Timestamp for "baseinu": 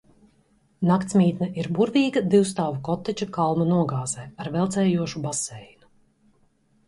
5.27-5.91